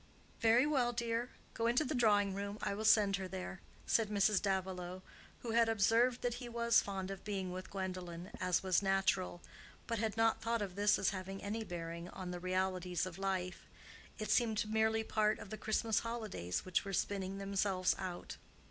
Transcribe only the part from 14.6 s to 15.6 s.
merely part of the